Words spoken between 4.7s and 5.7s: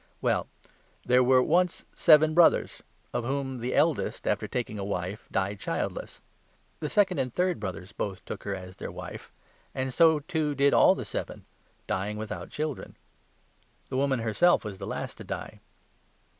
a wife, died